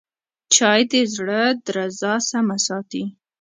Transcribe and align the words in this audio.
چای 0.55 0.81
د 0.91 0.93
زړه 1.15 1.41
درزا 1.65 2.13
سمه 2.29 2.57
ساتي 2.67 3.03